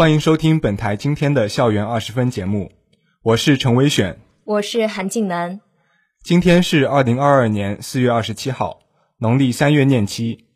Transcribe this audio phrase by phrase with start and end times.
[0.00, 2.72] 欢迎收听本台今天的校园二十分节目，
[3.22, 5.60] 我是陈伟选，我是韩静南。
[6.24, 8.80] 今天是二零二二年四月二十七号，
[9.18, 10.46] 农历三月廿七。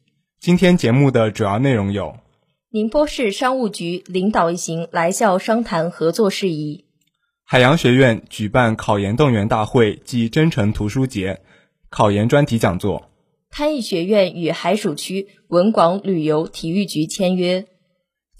[0.40, 2.16] 今天节目的主要内容有：
[2.70, 6.86] 宁波市商务局领导一行来校商谈合作事宜；
[7.44, 11.42] 海洋学院举办考研动员大会暨真诚图书节。
[11.90, 13.10] 考研专题讲座，
[13.50, 17.66] 滩艺学院与海曙区文广旅游体育局签约，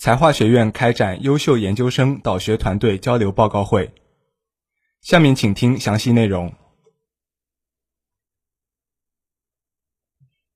[0.04, 3.90] 财化学院开展优秀研究生导学团队交流报告会。
[5.00, 6.52] 下面请听详细内容。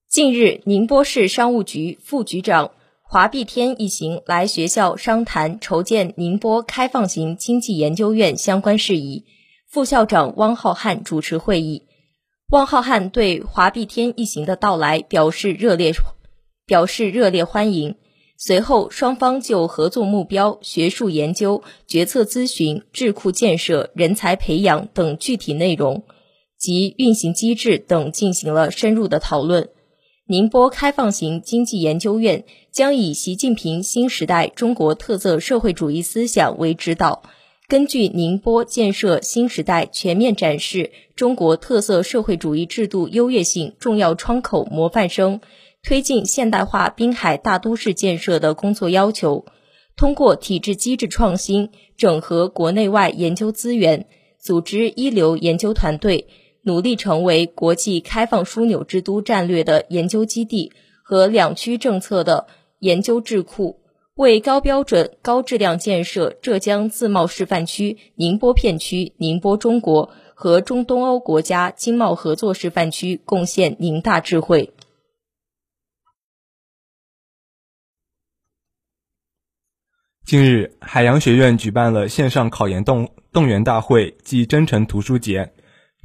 [0.07, 9.25] 近日，宁波市商务局副局长华碧天一行来学校商谈筹建宁波开放型经济研究院相关事宜，
[9.67, 11.87] 副校长汪浩瀚主持会议。
[12.51, 15.95] 汪浩瀚对华碧天一行的到来表示热烈
[16.67, 17.97] 表示热烈欢迎。
[18.41, 26.05] 随后，双方就合作目标、学术研究、决策咨询、智库建设、人才培养等具体内容
[26.57, 29.71] 及运行机制等进行了深入的讨论。
[30.29, 37.25] 宁波开放型经济研究院将以习近平新时代中国特色社会主义思想为指导。
[37.67, 45.41] 根据宁波建设新时代全面展示中国特色社会主义制度优越性重要窗口模范生，
[45.83, 49.47] 推进现代化滨海大都市建设的工作要求，
[49.97, 54.07] 通过体制机制创新，整合国内外研究资源，
[54.39, 56.29] 组织一流研究团队，
[56.63, 60.73] 努力成为国际开放枢纽之都战略的研究基地
[61.03, 62.47] 和两区政策的
[62.81, 63.81] 研究智库。
[64.15, 74.75] 为高标准、高质量建设浙江自贸示范区、宁波片区、宁波中国和中东欧国家经贸合作示范区贡献宁大智慧。
[80.29, 85.55] 近日，海洋学院举办了线上考研动动员大会暨真诚图书节，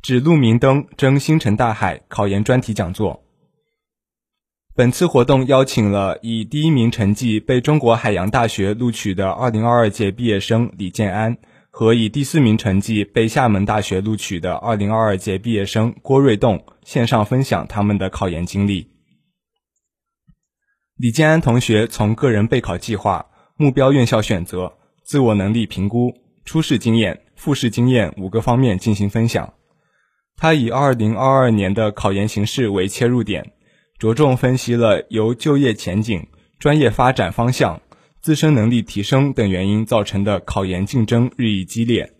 [0.01, 3.21] 指路明灯，争星辰大海考研专题讲座。
[4.73, 11.37] 本次活动邀请了以第一名成绩被中国海洋大学录取的2022届毕业生李建安
[11.69, 18.87] 和以第四名成绩被厦门大学录取的2022届毕业生郭瑞栋线上分享他们的考研经历。
[20.95, 23.25] 李建安同学从个人备考计划、
[23.63, 24.73] 目标院校选择、
[25.05, 26.13] 自我能力评估、
[26.43, 29.53] 初试经验、复试经验五个方面进行分享。
[30.35, 33.53] 他以2022年的考研形势为切入点。
[33.97, 36.27] 着重分析了由就业前景、
[36.59, 37.81] 专业发展方向、
[38.19, 42.11] 自身能力提升等原因造成的考研竞争日益激烈，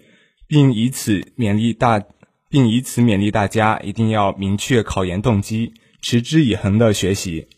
[0.47, 2.01] 并以此勉励大，
[2.49, 7.49] 并以此勉励大家一定要明确考研动机，持之以恒的学习。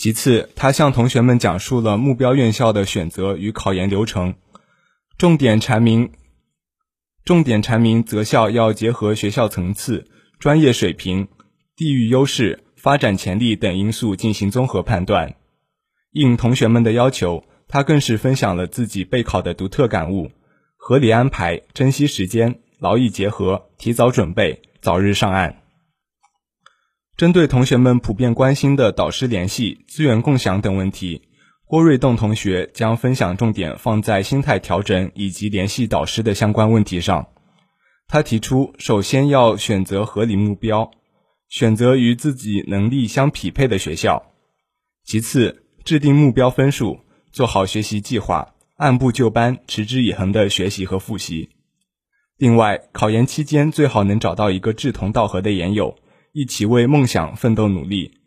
[0.00, 4.34] 其次，他向同学们讲述了目标院校的选择与考研流程，
[5.18, 6.12] 重点阐明，
[7.22, 10.06] 重点阐明择校要结合学校层次、
[10.38, 11.28] 专业水平、
[11.76, 12.64] 地域优势。
[12.76, 15.34] 发展潜力等因素进行综合判断。
[16.12, 20.30] 应同学们的要求，他更是分享了自己备考的独特感悟：
[20.78, 25.59] 合理安排、珍惜时间、劳逸结合、提早准备、早日上岸。
[27.20, 31.20] 针对同学们普遍关心的导师联系、资源共享等问题，
[31.66, 37.28] 郭瑞栋同学将分享重点放在心态调整以及联系导师的相关问题上。
[38.08, 40.90] 他提出，首先要选择合理目标。
[41.50, 44.32] 选择与自己能力相匹配的学校，
[45.04, 47.00] 其次制定目标分数，
[47.32, 51.50] 做好学习计划，按部就班、持之以恒的学习和复习。
[52.38, 55.94] 另外，考研期间最好能找到一个志同道合的研友，
[56.32, 58.18] 一起为梦想奋斗努力。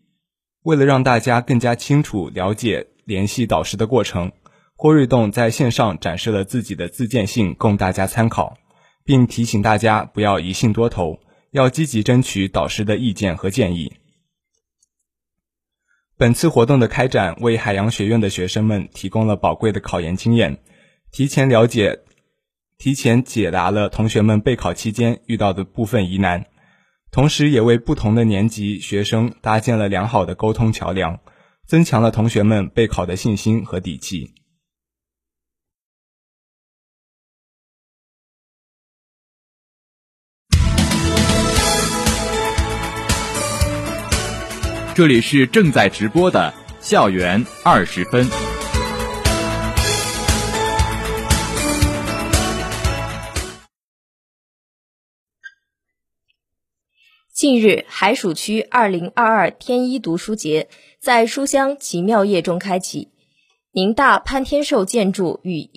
[0.64, 4.32] 为了让大家更加清楚了解联系导师的过程，
[4.76, 8.58] 郭瑞栋在线上展示了自己的自荐信供大家参考，
[9.04, 11.20] 并提醒大家不要一信多投。
[11.52, 13.94] 要积极争取导师的意见和建议。
[16.18, 20.64] 本次活动的开展，为海洋学院的学生们提供了宝贵的考研经验，
[21.12, 22.00] 提前了解、
[22.80, 26.48] 提前解答了同学们备考期间遇到的部分疑难，
[27.14, 31.20] 同时也为不同的年级学生搭建了良好的沟通桥梁
[31.68, 34.34] 增强了同学们备考的信心和底气。
[44.96, 48.53] 这里是正在直播的校园二十分。
[57.44, 60.70] 近日，海曙区二零二二天一读书节
[61.02, 63.10] 在书香奇妙夜中开启。
[63.74, 65.70] 宁大潘天寿建筑与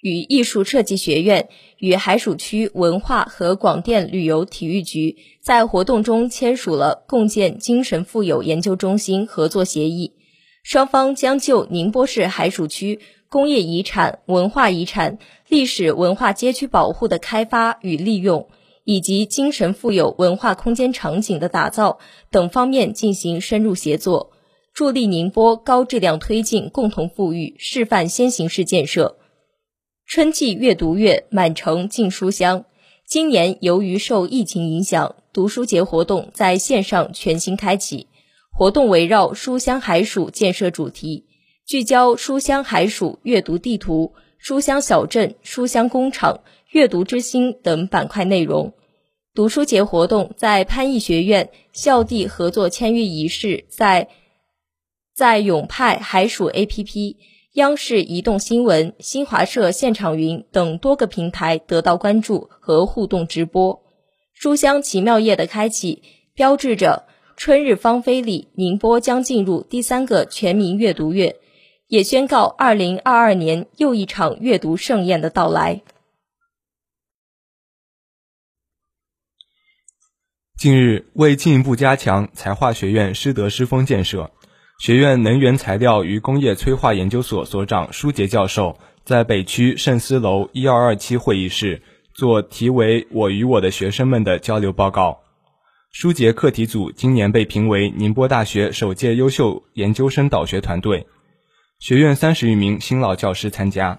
[0.00, 10.14] 与艺术设计学院与海曙区文化和广电旅游体育局在活动中签署了共建精神富有研究中心合作协议，
[10.62, 15.18] 双方将就宁波市海曙区工业遗产、文化遗产、
[15.48, 18.48] 历史文化街区保护的开发与利用。
[18.90, 24.32] 以及精神富有文化空间场景的打造等方面进行深入协作，
[24.74, 29.16] 助力宁波高质量推进共同富裕示范先行式建设。
[30.08, 32.64] 春季阅读月满城尽书香，
[33.06, 38.08] 今年由于受疫情影响，读书节活动在线上全新开启。
[38.50, 41.26] 活动围绕“书香海曙”建设主题，
[41.64, 46.40] 聚焦书香海曙阅读地图、书香小镇、书香工厂。
[46.72, 48.74] 阅读之星等板块内容，
[49.32, 54.08] 读书节活动在潘毅学院校地合作签约仪式在
[55.14, 57.14] 在永派海曙 APP、
[57.52, 63.82] 央视移动新闻、新华社现场云等多个平台得到关注和互动直播。
[64.32, 66.02] 书香奇妙夜的开启，
[66.34, 67.04] 标志着
[67.36, 71.36] 春日芳菲里宁波将进入第三个全民阅读月，
[71.86, 75.82] 也宣告二零二二年又一场阅读盛宴的到来。
[80.60, 84.30] 近日，为进一步加强材化学院师德师风建设，
[84.78, 91.80] 学院能源材料与工业催化研究所所长舒杰教授在北区慎思楼一二二七会议室
[92.12, 95.20] 做题为“我与我的学生们”的交流报告。
[95.92, 101.06] 舒杰课题组今年被评为宁波大学首届优秀研究生导学团队，
[101.78, 103.98] 学院三十余名新老教师参加。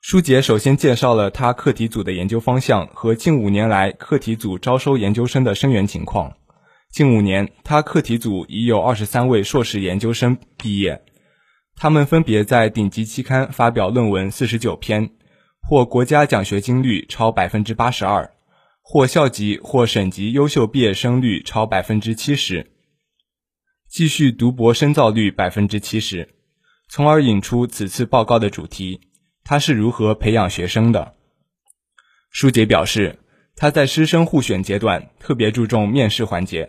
[0.00, 6.36] 舒杰首先介绍了他课题组的研究方向和近五年来课题组招收研究生的生源情况。
[6.90, 11.02] 近五年，他课题组已有二十三位硕士研究生毕业，
[11.74, 15.10] 他们分别在顶级期刊发表论文四十九篇，
[15.60, 18.32] 获国家奖学金率超百分之八十二，
[18.80, 22.70] 获校级或省级优秀毕业生率超百分之七十，
[23.90, 26.36] 继续读博深造率百分之七十，
[26.88, 29.00] 从而引出此次报告的主题。
[29.50, 31.14] 他是如何培养学生的？
[32.30, 33.18] 舒杰表示，
[33.56, 36.68] 他在师生互选阶段特别注重面试环节，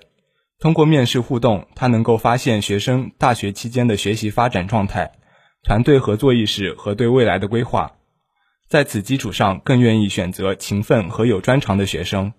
[0.59, 5.11] 通过面试互动，他能够发现学生大学期间的学习发展状态、
[5.61, 7.91] 团队合作意识和对未来的规划，
[8.69, 12.31] 在此基础上更愿意选择勤奋和有专长的学生。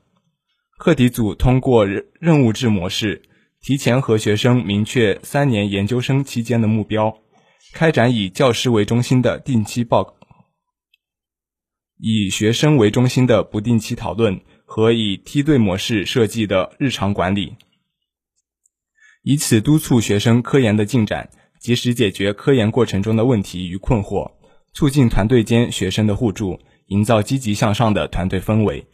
[0.79, 3.21] 课题组通过任任务制模式，
[3.61, 7.15] 提前和学生明确三年研究生期间的目标，
[7.75, 10.17] 开展以教师为中心的定期报。
[12.03, 17.57] 以学生为中心的不定期讨论和以梯队模式设计的日常管理，
[19.23, 21.29] 以此督促学生科研的进展，
[21.61, 24.33] 及时解决科研过程中的问题与困惑，
[24.73, 28.87] 促进团队间学生的互助，营造积极向上的团队氛围。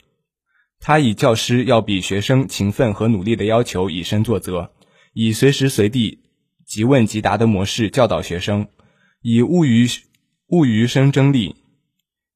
[0.81, 4.73] 他以教师要比学生勤奋和努力的要求以身作则，
[5.13, 6.25] 以随时随地
[6.67, 8.67] 即问即答的模式教导学生，
[9.23, 9.87] 以物与
[10.49, 11.55] 物与生争利。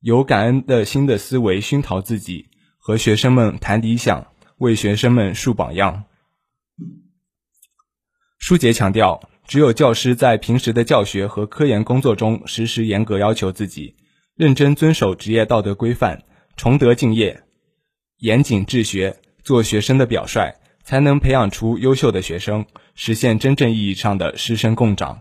[0.00, 6.04] 有感恩的心的思维熏陶自己，和学生们谈理想，为学生们树榜样。
[8.38, 13.95] 舒杰强调，只有教师在平时的教学和科研工作中时时严格要求自己，
[14.35, 16.23] 认真遵守职业道德规范，
[16.57, 17.42] 崇德敬业，
[18.21, 22.64] 严谨治学，做学生的表率，才能培养出优秀的学生，
[22.95, 25.21] 实现真正意义上的师生共长。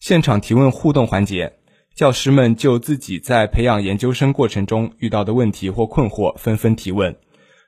[0.00, 1.59] 现场提问互动环节。
[2.00, 7.14] 教师们就自己在培养研究生过程中遇到的问题或困惑纷纷提问，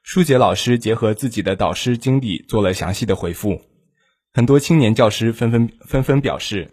[0.02, 3.60] 舒杰老师结合自己的导师经历做了详细的回复。
[4.32, 6.70] 很多青年教师纷纷纷纷表示，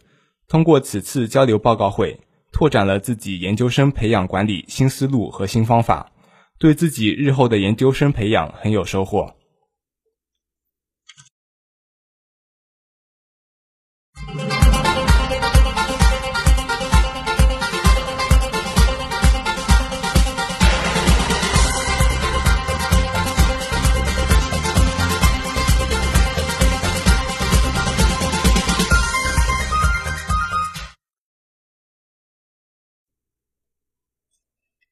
[0.48, 2.18] 通过此次交流报告会，
[2.54, 6.14] 拓展了自己研究生培养管理新思路和新方法，
[6.60, 9.36] 对自己日后的研究生培养很有收获。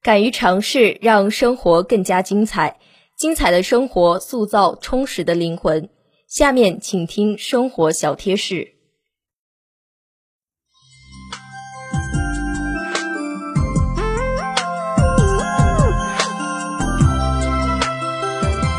[0.07, 2.77] 敢于尝试，让生活更加精彩。
[3.17, 5.89] 精彩的生活塑造充实的灵魂。
[6.29, 8.69] 下面请听生活小贴士。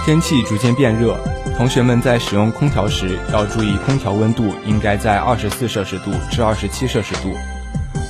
[0.07, 1.15] 天气逐渐变热，
[1.59, 7.35] 同学们在使用空调时要注意，空调温度应该在二十四摄氏度至二十七摄氏度，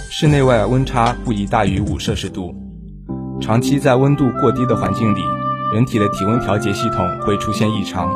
[0.08, 2.67] 室内外温差不宜大于五摄氏度。
[3.40, 5.20] 长期在温度过低的环境里，
[5.72, 8.10] 人体的体温调节系统会出现异常，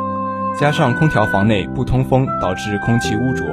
[0.58, 3.46] 加上空调房内不通风，导致空气污浊，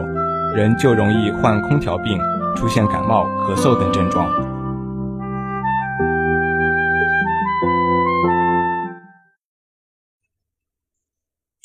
[0.55, 2.19] 人就容易患空调病，
[2.55, 4.27] 出现感冒、咳嗽等症状。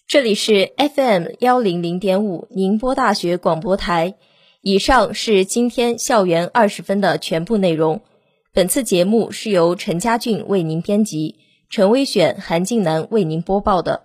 [0.06, 4.14] 这里是 FM 幺零零点五宁波大学广播台。
[4.60, 8.00] 以上是今天校园二十分的全部内容。
[8.54, 11.34] 本次节目是由陈家俊为您编辑，
[11.68, 14.04] 陈威选、韩静南为您播报的。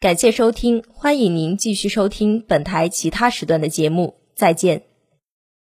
[0.00, 4.14] 感谢收听，欢迎您继续收听本台其他时段的节目。
[4.34, 4.89] 再见。